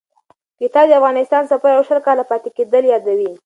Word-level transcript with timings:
کتاب 0.61 0.85
د 0.89 0.93
افغانستان 0.99 1.43
سفر 1.51 1.71
او 1.77 1.83
شل 1.87 1.99
کاله 2.07 2.23
پاتې 2.31 2.49
کېدل 2.57 2.83
یادوي. 2.91 3.31